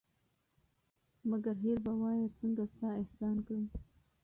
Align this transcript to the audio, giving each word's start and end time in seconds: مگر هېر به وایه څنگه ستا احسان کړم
مگر 1.29 1.55
هېر 1.63 1.77
به 1.85 1.91
وایه 1.99 2.27
څنگه 2.37 2.65
ستا 2.73 2.89
احسان 3.01 3.35
کړم 3.45 3.63